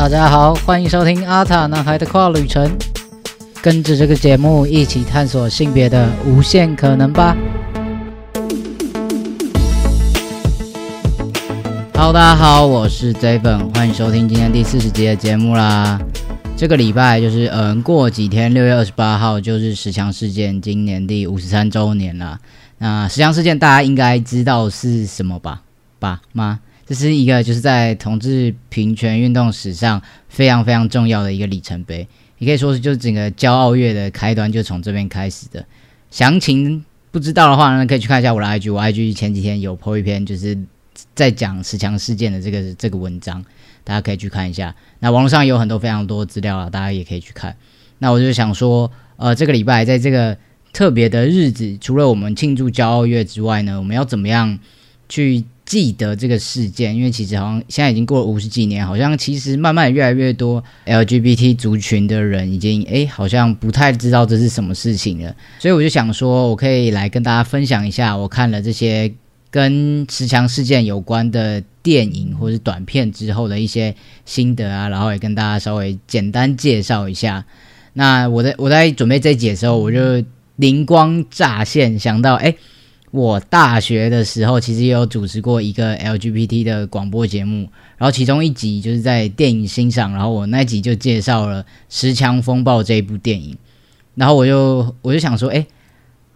[0.00, 2.74] 大家好，欢迎收听阿塔男孩的跨旅程，
[3.60, 7.36] 跟着这个节目一起探索性别的无限可能吧。
[11.92, 16.00] Hello，大家好，我是 J 粉，欢迎收听今天第四十集的节目啦。
[16.56, 22.38] 这个礼拜就是嗯，过几天六月二十八号就是十强事件今年第五十三周年了。
[22.78, 25.60] 那十强事件大家应该知道是什么吧？
[25.98, 26.60] 吧吗？
[26.90, 32.08] 这是一个就是在同志平权运动史上非常非常重要的一个里程碑，
[32.38, 35.64] 也可以说是就是整个骄傲月的开端就从这边开始的。
[36.10, 40.58] 详情不知道的话呢，可以去看一下我的 IG，我 IG 前几天有 po 一篇就是
[41.14, 43.44] 在讲十强事件的这个这个文章，
[43.84, 44.74] 大家可以去看一下。
[44.98, 47.54] 那网络上有很多非常多资料啊，大家也可以去看。
[47.98, 50.36] 那我就想说，呃，这个礼拜在这个
[50.72, 54.58] 特别的日子，除了我们庆祝骄傲月之外呢，我们要怎么样
[55.08, 55.44] 去？
[55.70, 65.32] 记得这个事件，因为其实好像现在已经过了五十几年，好像其实慢慢越来越多 LGBT 族群的人已经诶，好像不太知道这是什么事情了。
[65.60, 69.12] 所以我就想说，我可以来跟大家分享一下我看了这些
[69.48, 77.44] 跟持枪事件有关的电影或者短片之后的一些心得啊，然后也跟大家稍微简单介绍一下。
[77.92, 80.20] 那我在我在准备这一节的时候，我就
[80.56, 82.56] 灵光乍现，想到诶。
[83.12, 93.56] 我大学的时候其实也有主持过一个 LGBT 的广播节目，然后其中一集就是在电影欣赏，然后我那集就介绍了《十强风暴》这一部电影，
[94.14, 95.66] 然后我就我就想说，哎，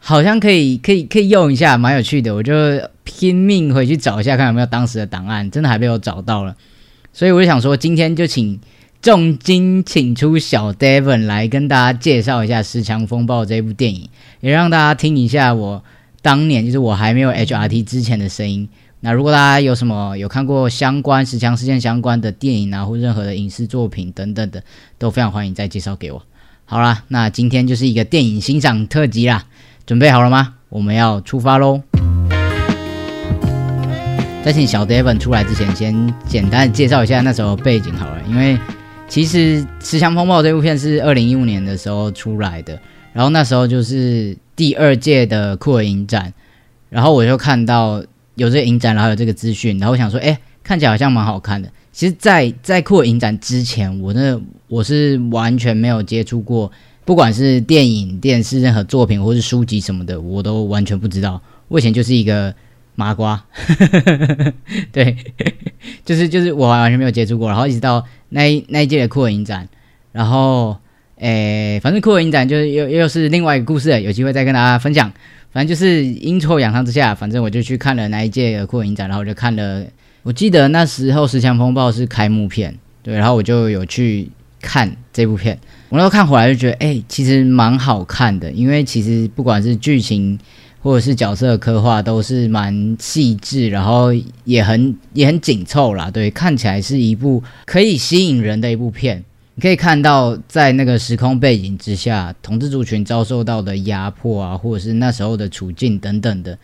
[0.01, 2.53] 好像可以可以可以用一下，蛮有趣的，我就
[3.05, 6.57] 拼命回去找一下，看有没有当时的档案，真的还被我找到了，
[7.13, 8.59] 所以我就想说，今天就请
[9.01, 14.09] 重金请出小 Devon 来跟大家介绍一下《十强风暴》这部电影，
[14.41, 15.85] 也让大家听一下我。
[16.25, 18.67] 当年就是我还没有 HRT 之前的声音。
[19.01, 24.63] 那如果大家有什么有看过相关十强事件相关的电影啊，或任何的影视作品等等的，
[24.97, 26.23] 都非常欢迎再介绍给我。
[26.65, 29.45] 好啦，那今天就是一个电影欣赏特辑啦，
[29.85, 30.55] 准备好了吗？
[30.71, 31.83] 我们要出发喽！
[34.43, 38.59] 在请小 Devon 出来之前，先简单介绍一下那时候背景好了，因为
[39.11, 42.81] 其实《持枪风暴》这部片是二零一五年的时候出来的，
[43.13, 44.35] 然后那时候就是。
[44.57, 46.33] 第二届的酷儿影展，
[46.89, 48.05] 然后我就看到
[48.37, 51.69] 有这个影展，然后有这个资讯，然后我想说，哎，看起来好像蛮好看的。
[51.93, 56.71] 其实，在在酷儿影展之前，我那我是完全没有接触过，
[57.05, 61.41] 不管是电影、电视、任何作品或是书籍什么的，我都完全不知道。
[61.69, 62.55] 我以前就是一个
[62.95, 63.45] 麻瓜，
[64.93, 65.17] 对，
[66.05, 67.49] 就是就是我完全没有接触过。
[67.49, 69.69] 然后一直到那那一届的酷儿影展，
[70.13, 70.77] 然后。
[71.17, 75.13] 诶，反正酷儿影展就是又又是另外一个故事，有机会再跟大家分享。
[75.53, 79.85] 反正就是阴错阳差之下，反正我就去看了那一届的酷儿影展，然后我就看了。
[80.25, 84.29] 我记得那时候《十强风暴》是开幕片，对，然后我就有去
[84.61, 85.57] 看这部片。
[85.91, 90.37] 我那时候看回来就觉得，哎，其实蛮好看的，因为其实不管是剧情
[90.81, 94.13] 或者是角色刻画，都是蛮细致，然后
[94.45, 96.11] 也很也很紧凑啦。
[96.11, 99.23] 对，看起来是一部可以吸引人的一部片。
[99.57, 106.59] 你可以看到，在那个时空背景之下，统治族群遭受到的压迫啊，或者是那时候的处境等等的，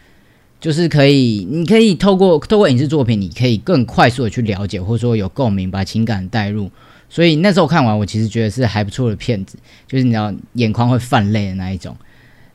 [0.61, 6.69] 就是可以，你可以透过透过影视作品，你可以更快速的去了解，或者说有共鸣，把情感带入。
[7.09, 9.57] 所以那时候看完，我其实觉得是还不错的片子，
[9.87, 11.97] 就是你知道眼眶会泛泪的那一种。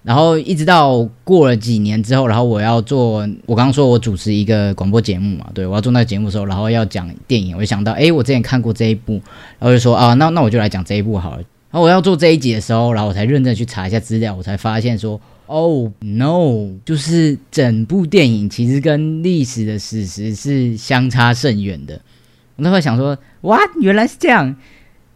[0.05, 9.13] 然后一直到过了几年之后，然后我要做，我刚刚说我主持一个广播节目嘛，对我要做那个节目的时候，然后要讲电影，我就想到，哎，我之前看过这一部，
[9.57, 11.37] 然后就说啊，那那我就来讲这一部好了。
[11.37, 21.99] 然后我要做这一集的时候，然后我才认真去查一下资料，我才发现说，哦，no，就是整部电影其实跟历史的史实是相差甚远的。
[22.57, 24.55] 我那会想说，哇，原来是这样，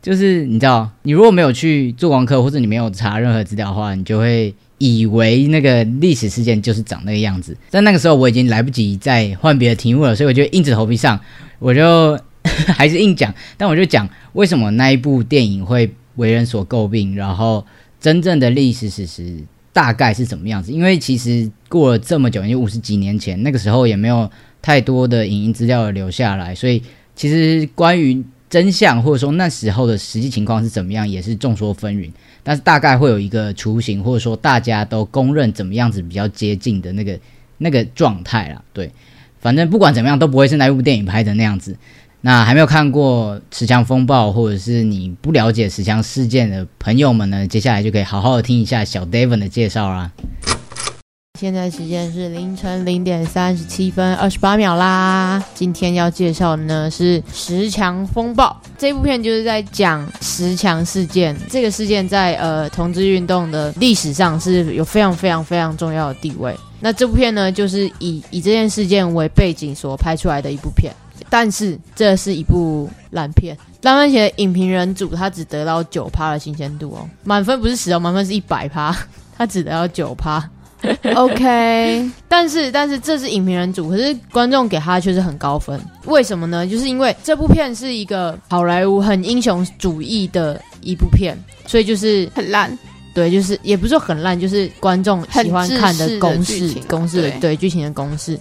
[0.01, 4.51] 就是你知道，你如果没有去做功课，或者你没有查任何资料的话，你就会。
[4.79, 11.20] 以为那个历史事件就是长那个样子，在那个时候我已经来不及再换别的题目了，所以我就硬着头皮上，
[11.59, 17.66] 我就 还是硬讲，但我就讲为什么那一部电影会为人所诟病，然后
[17.99, 19.37] 真正的历史史实
[19.72, 20.72] 大概是怎么样子？
[20.72, 24.29] 因为其实过了这么久，因为五十几年前那个时候也没有
[24.61, 26.81] 太多的影音资料留下来，所以
[27.16, 32.11] 其实关于真相或者说那时候的实际情况是怎么样，也是众说纷纭。
[32.41, 37.19] 但是大概会有一个雏形，或者说大家都公认怎么样子比较接近的那个
[37.59, 38.61] 那个状态啦。
[38.73, 38.91] 对，
[39.40, 41.75] 反正不管怎么样都不会是那部电影拍的那样子。
[42.22, 50.11] 那还没有看过《持枪风暴》，或者是你不了解持枪事件的朋友们呢，接下来就可以好好的听一下小 David 的介绍啦。
[51.40, 55.41] 现在时间是凌晨零点三十七分二十八秒啦。
[55.56, 61.34] 今天要介绍的呢是《十强风暴》这部片，就是在讲十强事件。
[61.50, 66.53] 这个事件在呃同志运动的历史上是有非常非常非常重要的地位。
[66.82, 70.94] 那这部片呢，就是以以这件事件为背景所拍出来的一部片。
[71.30, 73.58] 但是这是一部烂片。
[73.84, 78.94] 烂番茄影评人组他只得到九趴的新鲜度哦，满分不是十哦，满分是一百趴，
[79.38, 80.44] 他只得到九趴。
[81.16, 86.66] OK，但是但是这是影评人组，可是观众给他却是很高分，为什么呢？
[86.66, 92.78] 就是因为这部片是一个好莱坞很英雄主义的一部片，所以就是很烂。
[93.11, 98.40] 对，就是也不是说很烂，就是观众喜欢看的公式，公式的对剧情的公式。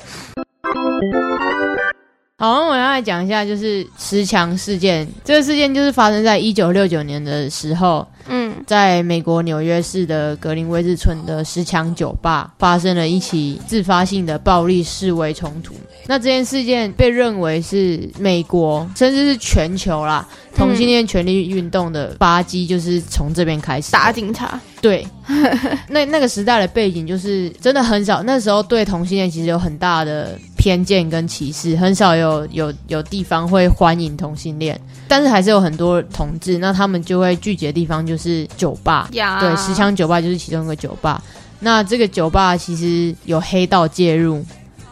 [2.41, 5.05] 好，我要来讲一下，就是十强事件。
[5.25, 15.75] 这个事件就是发生在一九六九年的时候，嗯，在美国纽约市的格林威治村的十强酒吧发生了一起自发性的暴力示威冲突。
[16.07, 20.25] 那这件事件被认为是美国，甚至是全球啦。
[20.55, 24.61] 同性恋权利运动的发迹就是从这边开始打警察。
[24.81, 25.05] 对，
[25.91, 30.39] 那那个时代的背景就是真的很少，那时候对同性恋其实有很大的
[30.69, 34.79] 偏见跟歧视，很少有有有地方会欢迎同性恋，
[35.09, 41.23] 但是还是有很多同志，那他们就会聚集的地方就是酒吧，对，十枪酒吧就是其中一个酒吧。
[41.61, 44.45] 那这个酒吧其实有黑道介入。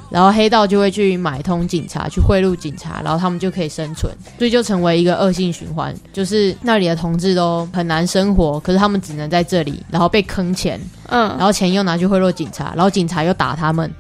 [0.09, 13.93] 然后黑道就会去买通警察，去贿赂警察，然后他们就可以生存，所以就成为一个恶性循环，就是那里的同志都很难生活，可是他们只能在这里，然后被坑钱，嗯，然后钱又拿去贿赂警察，然后警察又打他们。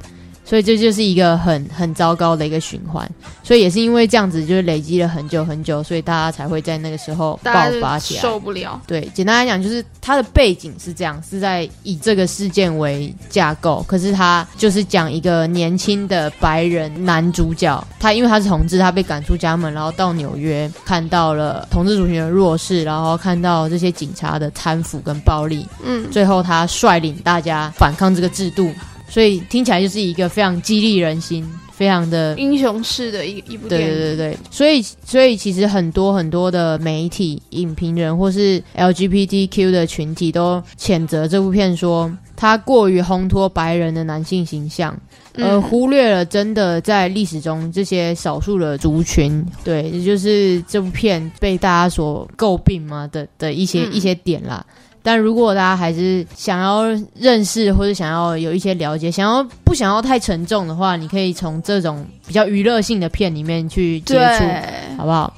[0.47, 3.07] 所以这就是一个很很糟糕的一个循环，
[3.43, 7.53] 所以也是因为这样子，就是累积了很久很久，所以大家才会在那个时候爆
[7.83, 8.81] 发起来，受不了。
[8.87, 28.71] 对，简单来讲，就是它的背景是这样，是在以这个事件为架构，可是他就是讲一个年轻的白人男主角，他因为他是同志，他被赶出家门，然后到纽约看到了同志族群的弱势，然后看到这些警察的贪腐跟暴力，嗯，最后他率领大家反抗这个制度。
[29.09, 33.89] 所以听起来就是一个非常激励人心、非常的英雄式的一一部电影。
[33.89, 44.99] 对对对所以所以其实很多很多的媒体、影评人或是 LGBTQ 的群体都谴责这部片，说它过于烘托白人的男性形象，
[45.35, 49.45] 而忽略了真的在历史中这些少数的族群。
[49.65, 54.65] 对，也就是这部片被大家所诟病嘛的的一些一些点啦。
[55.07, 56.83] 但如果大家还是想要
[57.15, 65.33] 认识或者想要有一些了解，想要不想要太沉重的话，你可以从这种比较娱乐性的片里面去接触，好不好？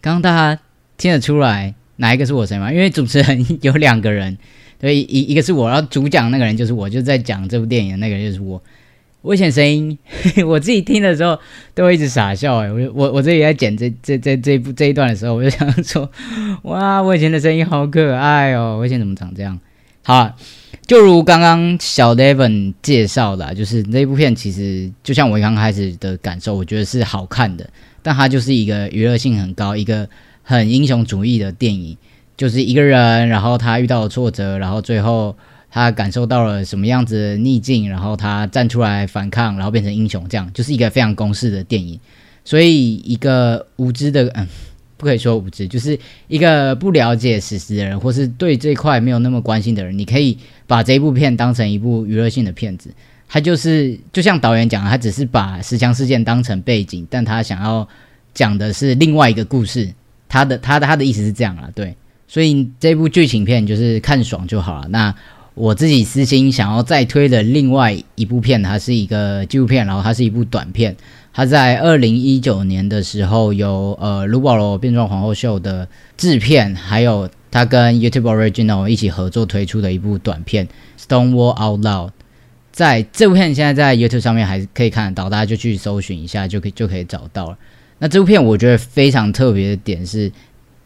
[0.00, 0.62] 刚刚大家
[0.96, 2.72] 听得出来哪一个是我谁吗？
[2.72, 4.38] 因为主持人 有两个人，
[4.78, 8.62] 对，一一个是我，然后主讲那个人就是我，就在讲这部电影的那个人就是我。
[9.22, 9.98] 危险声音，
[10.46, 11.38] 我自己听的时候
[11.74, 12.72] 都会一直傻笑哎！
[12.72, 16.10] 我我我这里在剪这这这这一部这一段的时候，我就想说，
[16.62, 18.78] 哇，我以前的声音好可爱哦！
[18.80, 19.58] 我以前怎么长这样？
[20.02, 20.34] 好，
[20.86, 27.68] 就如刚刚小 Devon 介绍的，就是这部片其实就像我刚开始的感受，我觉得是好看的，
[28.02, 30.08] 但它就是一个娱乐性很高、一个
[30.42, 31.94] 很英雄主义的电影，
[32.38, 35.36] 就是一个人，然后他遇到了挫折，然后最后。
[35.70, 41.98] 他感受到了什么样子的逆境，然后他站出来反抗，然后变成英雄，这样就是一个非常公式的电影。
[42.44, 44.48] 所以，一个无知的，嗯，
[44.96, 45.96] 不可以说无知，就是
[46.26, 50.36] 一个不了解史实的人，或是对这块没有那么关心的人，你可以
[50.66, 52.90] 把这部片当成一部娱乐性的片子。
[53.28, 57.86] 他就是就像导演讲，他只是把十强事件当成背景，但他想要
[58.34, 59.88] 讲的是另外一个故事。
[60.28, 61.94] 他的他的他的意思是这样啊，对。
[62.26, 64.88] 所以这部剧情片就是看爽就好了。
[64.88, 65.14] 那
[65.60, 70.96] 我自己私心想要再推的另外一部片，它是一个纪录片，然后它是一部短片。
[71.34, 75.86] 它在二零一九年的时候，由呃卢保罗变装皇后秀的
[76.16, 80.66] 制片，还有他跟 YouTube Original 一起合作推出的一部短片
[80.98, 82.08] 《Stonewall Out Loud》。
[82.72, 87.58] 在这部片现在在 YouTube 上面还可以看得到，大家就去搜寻一下，就可以就可以找到了。
[87.98, 90.32] 那这部片我觉得非常特别的点是，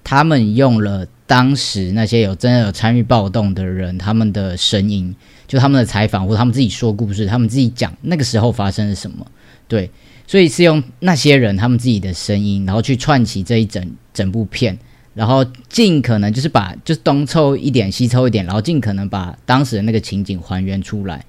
[0.04, 1.08] 他们用了。
[1.26, 5.12] 当时那些有真的有参与暴动的人，他们的声音，
[5.48, 9.26] 就他们的采访或他们自己说故事，他们自己讲那个时候发生了什么，
[9.66, 9.90] 对，
[10.26, 14.78] 所以是用那些人他们自己的声音，然后去串起这一整整部片，
[15.14, 21.24] 然后尽可能就是把就是东凑一点西凑一点，然后尽可能把当时的那个情景还原出来。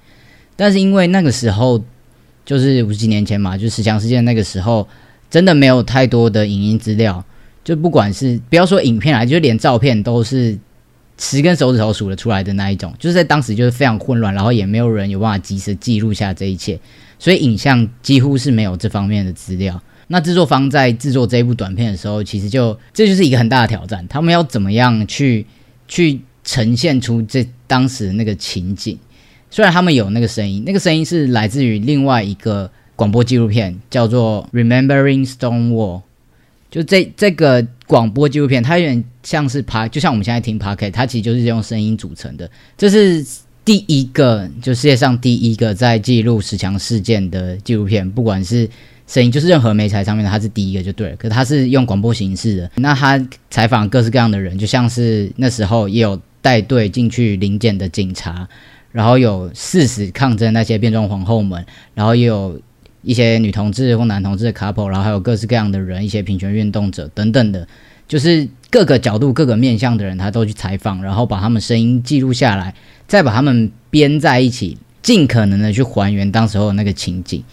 [0.56, 1.82] 但是因为那个时候
[2.44, 4.86] 就是五十几年前嘛，就十强事件那个时候，
[5.30, 7.24] 真的没有太多的影音资料。
[7.66, 10.56] 就不管是不要说影片啊，就连照片都是
[11.18, 16.78] 十根手指头数得出来的那一种，就是在当时就是非常混乱，然后也没有人有办法及时记录下这一切，
[17.18, 19.82] 所以影像几乎是没有这方面的资料。
[20.06, 25.44] 那制作方在制作这一部短片的时候，其实就这就是一个很大的挑战，他们要怎么样去
[25.88, 28.96] 去呈现出这当时那个情景。
[29.50, 35.98] 虽然他们有那个声音，那个声音是来自于另外一个广播纪录片，叫做《Remembering Stonewall》。
[36.76, 42.50] 就这这个广播纪录片，它有点像是 p 就像我们现在听 p o c a s t 它其实就是用声音组成的。
[42.76, 43.24] 这是
[43.64, 48.68] 第一个，就世界上第一个在记录十强事件的纪录片，不管是
[49.06, 51.16] 声音，就是任何媒材上面的，它是第一个就对了。
[51.16, 53.18] 可它是用广播形式的，那他
[53.50, 58.46] 采访各式各样的人，就像是那时候也有带队进去临检的警察。
[58.92, 62.58] 然后有誓死抗争那些变装皇后们，然后也有
[63.06, 67.64] 一些女同志或男同志的 couple，然后还有各式各样的人，一些平权运动者等等的，
[68.08, 72.74] 就是各个角度、各个面向的人，他都去采访，然后把他们声音记录下来，
[73.06, 77.44] 再把他们编在一起，尽可能的去还原当时候那个情景。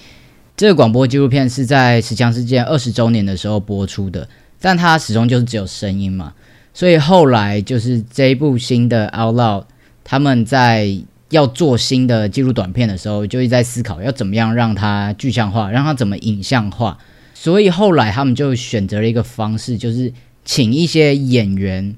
[0.58, 4.28] 这个广播纪录片是在十强事件二十周年的时候播出的，
[4.60, 6.34] 但它始终就是只有声音嘛，
[6.74, 9.66] 所以后来就是这一部新的 Out Loud，
[10.04, 10.98] 他们在
[11.34, 17.00] 要做新的记录短片的时候，就一直在思考要怎么样让它具象化，让它怎么影像化。
[17.34, 20.14] 所以后来他们就选择了一个方式，就是
[20.46, 21.96] 请一些演员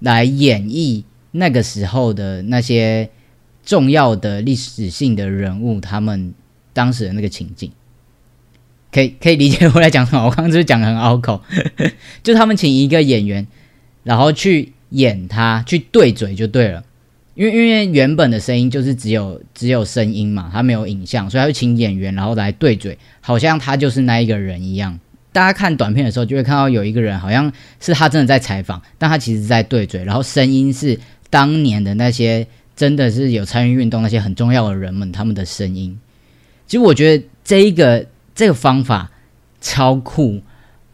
[0.00, 3.10] 来演绎那个时候的那些
[3.64, 6.32] 重要的历史性的人物，他们
[6.72, 7.70] 当时的那个情景。
[8.90, 10.24] 可以可以理解我在讲什么？
[10.24, 11.42] 我刚刚就是讲的很拗口，
[12.24, 13.46] 就他们请一个演员，
[14.02, 16.82] 然后去演他，去对嘴就对了。
[17.38, 24.98] 因为因为原本的声音就是只有只有声音嘛，他没有影像，所以他就请演员然后来对嘴，好像他就是那一个人一样。
[25.30, 30.98] 大家看短片的时候就会看到有一个人，好像是他真的在采访，但他其实在对嘴，然后声音是
[31.30, 35.96] 当年的那些真的是有参与运动那些很重要的人们他们的声音。
[36.66, 38.04] 其实我觉得这一个
[38.34, 39.12] 这个方法
[39.60, 40.42] 超酷，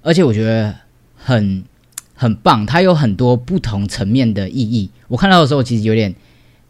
[0.03, 0.75] 而且我觉得
[1.17, 1.65] 很
[2.13, 4.91] 很棒，它有很多不同层面的意义。
[5.09, 6.15] 我看到的时候其实有点。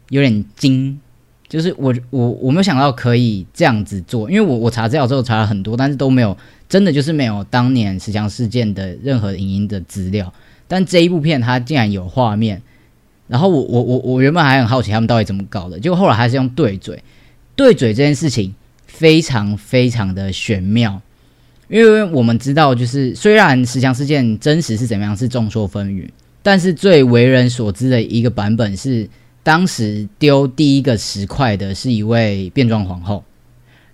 [0.09, 0.99] 有点惊，
[1.47, 6.37] 就是我我我没有想到可以这样子做，因为我我查资料之后查了很多，但是都没有
[6.69, 10.31] 真的就是没有当年石墙事件的任何影音的资料。
[10.67, 12.61] 但这一部片它竟然有画面，
[13.27, 17.03] 然后我我我我原本还很好奇他们到底怎么搞的，结果后来还是用对嘴，
[17.55, 18.53] 对嘴这件事情
[18.85, 21.01] 非常非常的玄妙，
[21.69, 26.09] 因为我们知道就是虽然石墙事件真实是怎么样是众说纷纭，
[26.43, 29.09] 但是最为人所知的一个版本是。
[29.45, 33.23] 当时丢第一个石块的是一位变装皇后，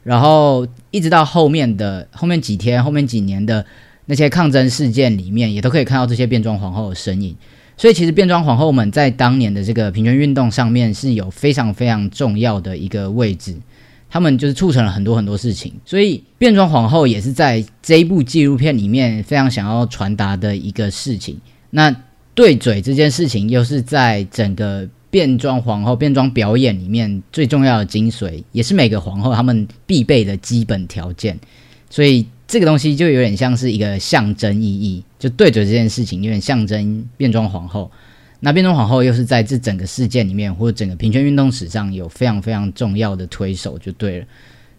[0.02, 3.66] 然后一直到后面的后面几天、后面几年的
[4.06, 7.36] 那些抗争事件里面，也都可以看到这些变装皇后的身影。
[7.76, 13.54] 所以，其实变装皇后们在当年的这个平权运动上面是有非常非常重要的一个位置，
[14.10, 15.74] 他们就是促成了很多很多事情。
[15.86, 21.38] 所以，变装皇后也是在这一部纪录片里面非常想要传达的一个事情。
[21.72, 21.94] 那
[22.34, 24.88] 对嘴这件事情，又是在整个。
[25.12, 31.38] 变装皇后变装表演里面最重要的精髓，也是每个皇后她们必备的基本条件，
[31.90, 37.92] 所以这个东西就有点像是一个象征意义，就对着这件事情有点象征变装皇后。
[38.40, 44.26] 那变装皇后又是在这整个事件里面或者整个平权运动史上有非常非常重要的推手，就对了。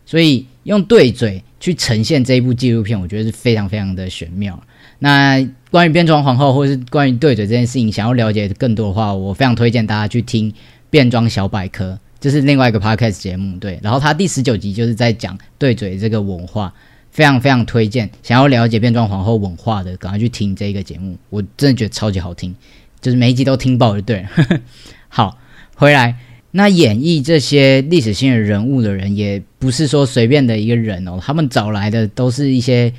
[0.04, 4.60] 所以用对嘴去呈现这一部纪录片，我觉得是非常非常的玄妙。
[5.04, 10.48] 那关于变装皇后，或是关于对嘴这件事情，想要了解更多的话，我非常推荐大家去听
[10.90, 13.58] 《变装小百科》，这是另外一个 podcast 节目。
[13.58, 16.72] 对，然后它第十九集就是在讲对嘴这个文化，
[17.10, 18.08] 非常非常推荐。
[18.22, 22.54] 想要了解变装皇后文化的，赶快去听这个节目，我真的觉得超级好听，
[23.00, 24.28] 就是每一集都听爆就对了。
[25.08, 25.36] 好，
[25.74, 26.14] 回来，
[26.52, 32.92] 那演绎这些历史性的人物的人，也不是说随便的一个人哦，他们找来的都是一些。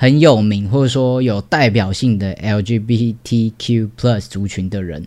[0.00, 5.06] 很有名或者说有代表性的 LGBTQ plus 族群的人，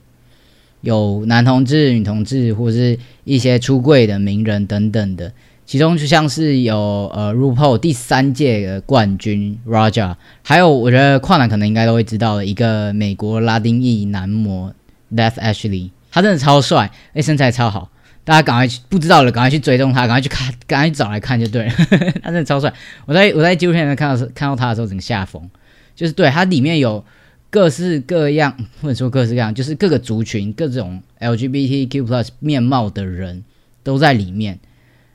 [0.81, 5.33] 有男同志、女同志，或者是一些出柜的名人等等的。
[5.65, 6.77] 其中就像是有
[7.11, 14.71] 呃 RuPaul 第三届的冠军 Raja，还有我觉得跨男可能应该都会知道的一个美国拉丁裔男模
[15.11, 17.89] Death Ashley，他真的超帅，哎，身材超好。
[18.25, 21.71] 大家赶快去，不知道了，赶快去追踪他，赶快去看，赶快去找来看就对了。
[22.23, 22.73] 他真的超帅，
[23.05, 25.49] 我在我在纪录片里面看到看到他的时候，整个下风，
[25.95, 27.03] 就是对他里面有
[27.49, 33.43] 各式各样，或者说各式各样，就是各个族群、各种 LGBTQ plus 面貌的人
[33.83, 34.57] 都在里面。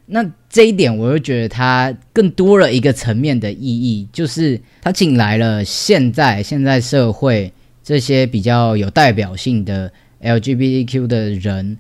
[0.07, 9.91] 那这一点，我又觉得他更多了一个层面的意义，就是他请来了现在现在社会这些比较有代表性的。
[10.21, 11.79] LGBTQ 的人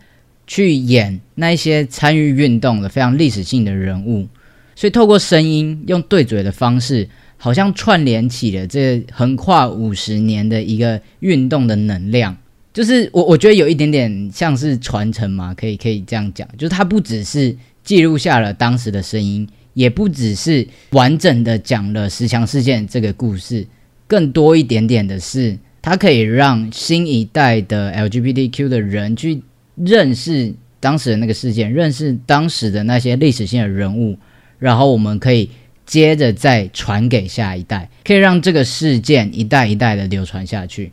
[0.48, 4.26] 去演那一些参与运动的非常历史性的人物，
[4.74, 12.36] 所以透过声音用对嘴的方式，好像串联起了这横跨五十年的一个运动的能量。
[12.72, 23.66] 就是我我觉得有一点点像是传承嘛，可以可以这样讲，就是它不只是记录下了当时的声音，也不只是完整的讲了十强事件这个故事，
[24.06, 29.42] 更多一点点的是，它可以让新一代的 LGBTQ 的人去
[29.84, 34.18] 认识当时的那个事件，认识当时的那些历史性的人物，
[34.58, 35.50] 然后我们可以
[35.86, 40.92] 接着再传给下一代，可以让这个事件一代一代的流传下去。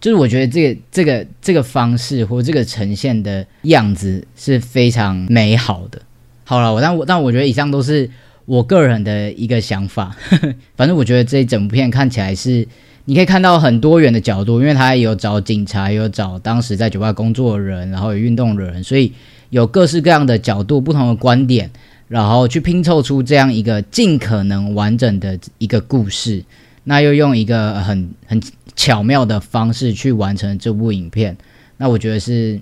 [0.00, 6.02] 就是我觉得这个这个这个方式或这个呈现的样子是非常美好的。
[6.44, 8.10] 好了，我但我但我觉得以上都是
[8.44, 10.14] 我个人的一个想法。
[10.76, 12.68] 反正我觉得这一整部片看起来是
[13.04, 19.12] 你可以看到很多元的角度，因为他有找警察，有找当时在酒吧工作的人，然后有运动的人，所以
[19.50, 21.70] 有各式各样的角度、不同的观点，
[22.08, 26.44] 然后去拼凑出这样一个尽可能完整的一个故事。
[26.84, 28.40] 那又用一个很很。
[28.76, 31.36] 巧妙的方式去完成这部影片，
[31.76, 32.60] 那我觉得是，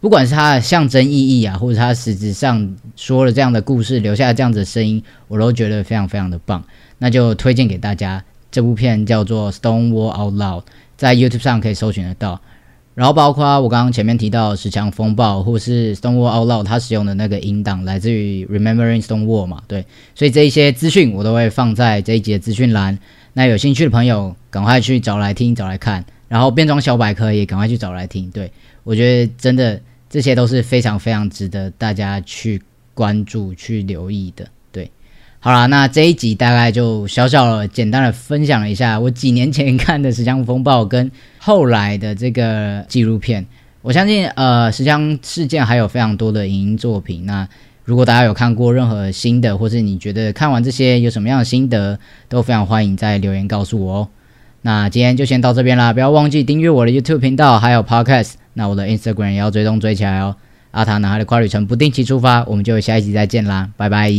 [0.00, 6.62] 不管是它的象征意义啊，或者它实质上说了这样的故事，留下这样子的声音，我都觉得非常非常的棒。
[6.98, 10.60] 那就推荐给大家，这部片叫做《Stone Wall Out Loud》，
[10.96, 12.40] 在 YouTube 上可以搜寻得到。
[12.94, 22.98] 然后包括我刚刚前面提到《十强风暴》或是《Stone Wall Out Loud》，它使用的那个音档来自于《Remembering Stone Wall》嘛，对，所以这一些资讯我都会放在这一集的资讯栏。
[23.32, 26.04] 那有兴趣的朋友，赶快去找来听，找来看。
[26.28, 28.30] 然后变装小百科也赶快去找来听。
[28.30, 28.52] 对
[28.84, 32.60] 我觉得真的这些都是非常非常值得大家去
[32.92, 34.46] 关注、去留意的。
[35.42, 43.46] 好啦，那这一集大概就小小的、简单的分享了一下我几年前看的《石枪风暴》跟后来的这个纪录片。
[43.80, 47.24] 我相信，呃，石枪事件还有非常多的影音作品。
[47.24, 47.48] 那
[47.86, 54.08] 如果大家有看过任何新的，或是你觉得看完这些有什么样的心得，都非常欢迎在留言告诉我哦。
[54.60, 58.34] 那今天就先到这边啦，不要忘记订阅我的 YouTube 频道，还有 Podcast。
[58.52, 60.36] 那我的 Instagram 也要追踪追起来哦。
[60.72, 64.10] 阿塔男孩的跨旅程不定期出发，我们就下一集再见啦，拜拜。